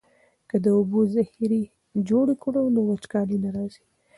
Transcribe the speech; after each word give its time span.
که 0.49 0.55
د 0.63 0.65
اوبو 0.77 0.99
ذخیرې 1.13 1.63
جوړې 2.09 2.35
کړو 2.43 2.63
نو 2.75 2.79
وچکالي 2.89 3.37
نه 3.43 3.49
راځي. 3.55 3.83